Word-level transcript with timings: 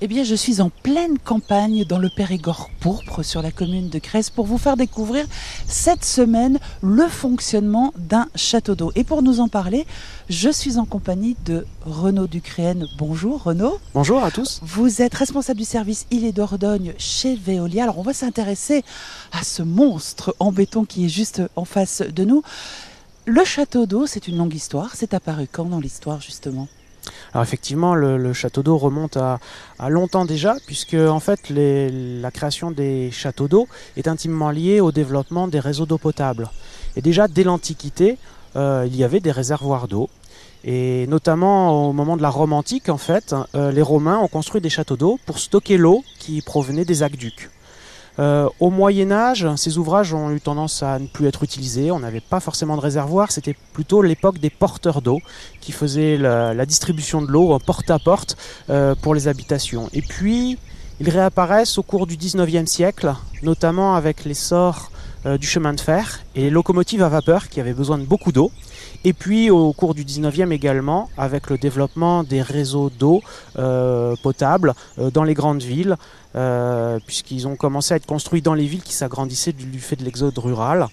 Eh 0.00 0.06
bien, 0.06 0.22
je 0.22 0.36
suis 0.36 0.60
en 0.60 0.70
pleine 0.70 1.18
campagne 1.18 1.84
dans 1.84 1.98
le 1.98 2.08
Périgord 2.08 2.70
pourpre 2.78 3.24
sur 3.24 3.42
la 3.42 3.50
commune 3.50 3.88
de 3.88 3.98
Crèze 3.98 4.30
pour 4.30 4.46
vous 4.46 4.56
faire 4.56 4.76
découvrir 4.76 5.26
cette 5.66 6.04
semaine 6.04 6.60
le 6.82 7.08
fonctionnement 7.08 7.92
d'un 7.96 8.28
château 8.36 8.76
d'eau. 8.76 8.92
Et 8.94 9.02
pour 9.02 9.22
nous 9.22 9.40
en 9.40 9.48
parler, 9.48 9.88
je 10.28 10.50
suis 10.50 10.78
en 10.78 10.84
compagnie 10.84 11.36
de 11.44 11.66
Renaud 11.84 12.28
Ducréenne. 12.28 12.86
Bonjour 12.96 13.42
Renaud. 13.42 13.80
Bonjour 13.92 14.22
à 14.22 14.30
tous. 14.30 14.60
Vous 14.62 15.02
êtes 15.02 15.14
responsable 15.14 15.58
du 15.58 15.64
service 15.64 16.06
île 16.12 16.24
et 16.24 16.32
Dordogne 16.32 16.94
chez 16.96 17.34
Veolia. 17.34 17.82
Alors 17.82 17.98
on 17.98 18.02
va 18.02 18.14
s'intéresser 18.14 18.84
à 19.32 19.42
ce 19.42 19.64
monstre 19.64 20.32
en 20.38 20.52
béton 20.52 20.84
qui 20.84 21.06
est 21.06 21.08
juste 21.08 21.42
en 21.56 21.64
face 21.64 22.02
de 22.02 22.24
nous. 22.24 22.44
Le 23.24 23.44
château 23.44 23.84
d'eau, 23.84 24.06
c'est 24.06 24.28
une 24.28 24.36
longue 24.36 24.54
histoire. 24.54 24.94
C'est 24.94 25.12
apparu 25.12 25.48
quand 25.50 25.64
dans 25.64 25.80
l'histoire 25.80 26.20
justement? 26.20 26.68
Alors 27.32 27.42
effectivement, 27.42 27.94
le, 27.94 28.32
château 28.32 28.62
d'eau 28.62 28.78
remonte 28.78 29.16
à, 29.16 29.38
longtemps 29.88 30.24
déjà, 30.24 30.56
puisque 30.66 30.94
en 30.94 31.20
fait 31.20 31.50
la 31.50 32.30
création 32.30 32.70
des 32.70 33.10
châteaux 33.10 33.48
d'eau 33.48 33.68
est 33.96 34.08
intimement 34.08 34.50
liée 34.50 34.80
au 34.80 34.92
développement 34.92 35.48
des 35.48 35.60
réseaux 35.60 35.86
d'eau 35.86 35.98
potable. 35.98 36.50
Et 36.96 37.02
déjà 37.02 37.28
dès 37.28 37.44
l'Antiquité, 37.44 38.18
euh, 38.56 38.84
il 38.86 38.96
y 38.96 39.04
avait 39.04 39.20
des 39.20 39.32
réservoirs 39.32 39.88
d'eau. 39.88 40.08
Et 40.64 41.06
notamment 41.06 41.88
au 41.88 41.92
moment 41.92 42.16
de 42.16 42.22
la 42.22 42.30
Rome 42.30 42.52
antique, 42.52 42.88
en 42.88 42.98
fait, 42.98 43.34
euh, 43.54 43.70
les 43.70 43.82
Romains 43.82 44.18
ont 44.18 44.28
construit 44.28 44.60
des 44.60 44.70
châteaux 44.70 44.96
d'eau 44.96 45.18
pour 45.24 45.38
stocker 45.38 45.76
l'eau 45.76 46.02
qui 46.18 46.42
provenait 46.42 46.84
des 46.84 47.02
aqueducs. 47.02 47.50
Euh, 48.18 48.48
au 48.58 48.70
Moyen 48.70 49.12
Âge, 49.12 49.46
ces 49.56 49.78
ouvrages 49.78 50.12
ont 50.12 50.30
eu 50.30 50.40
tendance 50.40 50.82
à 50.82 50.98
ne 50.98 51.06
plus 51.06 51.26
être 51.26 51.42
utilisés. 51.42 51.90
On 51.90 52.00
n'avait 52.00 52.20
pas 52.20 52.40
forcément 52.40 52.76
de 52.76 52.80
réservoir. 52.80 53.30
C'était 53.30 53.54
plutôt 53.72 54.02
l'époque 54.02 54.38
des 54.38 54.50
porteurs 54.50 55.02
d'eau 55.02 55.20
qui 55.60 55.72
faisaient 55.72 56.16
la, 56.16 56.66
distribution 56.66 57.22
de 57.22 57.28
l'eau 57.28 57.58
porte 57.58 57.90
à 57.90 57.98
porte 57.98 58.36
euh, 58.70 58.94
pour 58.94 59.14
les 59.14 59.28
habitations. 59.28 59.88
Et 59.92 60.02
puis, 60.02 60.58
ils 61.00 61.10
réapparaissent 61.10 61.78
au 61.78 61.82
cours 61.82 62.06
du 62.06 62.16
19e 62.16 62.66
siècle, 62.66 63.14
notamment 63.42 63.94
avec 63.94 64.24
l'essor 64.24 64.90
du 65.24 65.46
chemin 65.46 65.72
de 65.72 65.80
fer 65.80 66.20
et 66.34 66.42
les 66.42 66.50
locomotives 66.50 67.02
à 67.02 67.08
vapeur 67.08 67.48
qui 67.48 67.60
avaient 67.60 67.74
besoin 67.74 67.98
de 67.98 68.04
beaucoup 68.04 68.32
d'eau. 68.32 68.50
Et 69.04 69.12
puis 69.12 69.50
au 69.50 69.72
cours 69.72 69.94
du 69.94 70.04
19e 70.04 70.50
également, 70.52 71.10
avec 71.16 71.50
le 71.50 71.58
développement 71.58 72.22
des 72.22 72.42
réseaux 72.42 72.90
d'eau 72.90 73.22
potable 74.22 74.74
dans 74.96 75.24
les 75.24 75.34
grandes 75.34 75.62
villes, 75.62 75.96
euh, 76.36 76.98
puisqu'ils 77.06 77.48
ont 77.48 77.56
commencé 77.56 77.94
à 77.94 77.96
être 77.96 78.06
construits 78.06 78.42
dans 78.42 78.54
les 78.54 78.66
villes 78.66 78.82
qui 78.82 78.92
s'agrandissaient 78.92 79.52
du, 79.52 79.80
fait 79.80 79.96
de 79.96 80.04
l'exode 80.04 80.38
rural. 80.38 80.86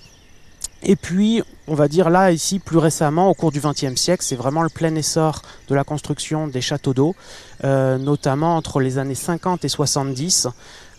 Et 0.88 0.96
puis, 0.96 1.42
on 1.68 1.74
va 1.74 1.88
dire 1.88 2.12
là, 2.12 2.32
ici, 2.32 2.60
plus 2.60 2.78
récemment, 2.78 3.28
au 3.28 3.34
cours 3.34 3.52
du 3.52 3.60
XXe 3.60 3.96
siècle, 3.96 4.24
c'est 4.24 4.36
vraiment 4.36 4.62
le 4.62 4.70
plein 4.70 4.94
essor 4.94 5.42
de 5.68 5.74
la 5.74 5.84
construction 5.84 6.48
des 6.48 6.62
châteaux 6.62 6.94
d'eau, 6.94 7.16
euh, 7.64 7.98
notamment 7.98 8.56
entre 8.56 8.80
les 8.80 9.00
années 9.00 9.16
50 9.16 9.66
et 9.66 9.68
70, 9.68 10.48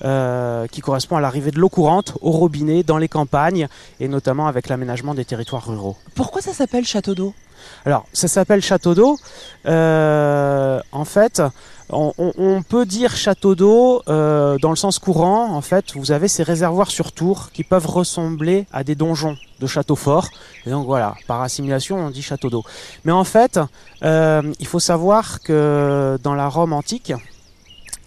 euh, 0.04 0.66
qui 0.66 0.80
correspond 0.80 1.16
à 1.16 1.20
l'arrivée 1.20 1.52
de 1.52 1.60
l'eau 1.60 1.68
courante 1.68 2.18
au 2.20 2.32
robinet 2.32 2.82
dans 2.82 2.98
les 2.98 3.08
campagnes, 3.08 3.68
et 4.00 4.08
notamment 4.08 4.48
avec 4.48 4.68
l'aménagement 4.68 5.14
des 5.14 5.24
territoires 5.24 5.64
ruraux. 5.64 5.96
Pourquoi 6.16 6.42
ça 6.42 6.52
s'appelle 6.52 6.84
château 6.84 7.14
d'eau? 7.14 7.32
Alors, 7.84 8.06
ça 8.12 8.28
s'appelle 8.28 8.62
château 8.62 8.94
d'eau. 8.94 9.18
en 9.66 11.04
fait, 11.04 11.42
on, 11.90 12.62
peut 12.68 12.84
dire 12.84 13.14
château 13.14 13.54
d'eau 13.54 14.02
euh, 14.08 14.58
dans 14.58 14.70
le 14.70 14.76
sens 14.76 14.98
courant. 14.98 15.52
En 15.54 15.60
fait, 15.60 15.94
vous 15.94 16.10
avez 16.10 16.28
ces 16.28 16.42
réservoirs 16.42 16.90
sur 16.90 17.12
tour 17.12 17.50
qui 17.52 17.62
peuvent 17.62 17.86
ressembler 17.86 18.66
à 18.72 18.82
des 18.82 18.94
donjons 18.94 19.36
de 19.60 19.66
château 19.66 19.94
fort. 19.94 20.28
Et 20.66 20.70
donc 20.70 20.86
voilà, 20.86 21.14
par 21.26 21.42
assimilation, 21.42 21.98
on 21.98 22.10
dit 22.10 22.22
château 22.22 22.50
d'eau. 22.50 22.64
Mais 23.04 23.12
en 23.12 23.24
fait, 23.24 23.60
euh, 24.02 24.42
il 24.58 24.66
faut 24.66 24.80
savoir 24.80 25.40
que 25.40 26.18
dans 26.22 26.34
la 26.34 26.48
Rome 26.48 26.72
antique, 26.72 27.12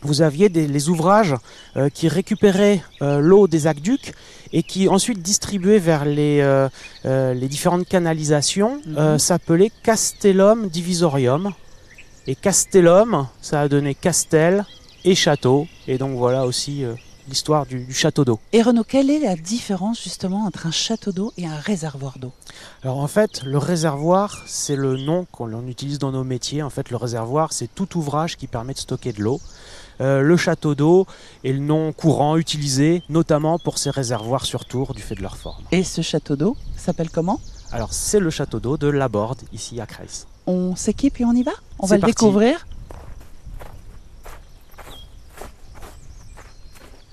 vous 0.01 0.21
aviez 0.21 0.49
des, 0.49 0.67
les 0.67 0.89
ouvrages 0.89 1.35
euh, 1.75 1.89
qui 1.89 2.07
récupéraient 2.07 2.81
l'eau 3.01 3.47
des 3.47 3.67
aqueducs 3.67 4.13
et 4.53 4.63
qui 4.63 4.87
ensuite 4.87 5.21
distribuaient 5.21 5.79
vers 5.79 6.05
les, 6.05 6.67
les 7.05 7.47
différentes 7.47 7.87
canalisations, 7.87 8.81
mhm. 8.85 9.19
s'appelait 9.19 9.71
Castellum 9.83 10.67
Divisorium. 10.67 11.53
Et 12.27 12.35
Castellum, 12.35 13.27
ça 13.41 13.61
a 13.61 13.67
donné 13.67 13.95
Castel 13.95 14.65
et 15.03 15.15
château. 15.15 15.67
Et 15.87 15.97
donc 15.97 16.17
voilà 16.17 16.45
aussi 16.45 16.83
euh, 16.83 16.93
l'histoire 17.29 17.65
du, 17.65 17.91
château 17.93 18.25
d'eau. 18.25 18.39
Et 18.51 18.61
Renaud, 18.61 18.83
quelle 18.83 19.09
est 19.09 19.19
la 19.19 19.35
différence 19.35 20.03
justement 20.03 20.45
entre 20.45 20.67
un 20.67 20.71
château 20.71 21.11
d'eau 21.11 21.31
et 21.37 21.45
un 21.45 21.55
réservoir 21.55 22.19
d'eau? 22.19 22.31
Alors 22.83 22.99
en 22.99 23.07
fait, 23.07 23.43
le 23.43 23.57
réservoir, 23.57 24.43
c'est 24.45 24.75
le 24.75 24.97
nom 24.97 25.25
qu'on 25.31 25.67
utilise 25.67 25.99
dans 25.99 26.11
nos 26.11 26.23
métiers. 26.23 26.61
En 26.61 26.69
fait, 26.69 26.89
le 26.89 26.97
réservoir, 26.97 27.53
c'est 27.53 27.73
tout 27.73 27.97
ouvrage 27.97 28.35
qui 28.35 28.47
permet 28.47 28.73
de 28.73 28.79
stocker 28.79 29.13
de 29.13 29.21
l'eau. 29.21 29.39
Euh, 30.01 30.21
le 30.21 30.37
château 30.37 30.75
d'eau 30.75 31.05
est 31.43 31.51
le 31.51 31.59
nom 31.59 31.91
courant 31.91 32.37
utilisé 32.37 33.03
notamment 33.09 33.59
pour 33.59 33.77
ces 33.77 33.89
réservoirs 33.89 34.45
sur 34.45 34.65
tour 34.65 34.93
du 34.93 35.01
fait 35.01 35.15
de 35.15 35.21
leur 35.21 35.37
forme. 35.37 35.63
Et 35.71 35.83
ce 35.83 36.01
château 36.01 36.35
d'eau 36.35 36.57
s'appelle 36.77 37.09
comment? 37.09 37.39
Alors 37.71 37.93
c'est 37.93 38.19
le 38.19 38.29
château 38.29 38.59
d'eau 38.59 38.77
de 38.77 38.87
Laborde 38.87 39.41
ici 39.53 39.79
à 39.79 39.85
Creil 39.85 40.07
on 40.49 40.75
s'équipe 40.75 41.21
et 41.21 41.25
on 41.25 41.33
y 41.33 41.43
va? 41.43 41.51
On 41.77 41.85
va 41.85 41.97
le 41.97 42.01
découvrir? 42.01 42.65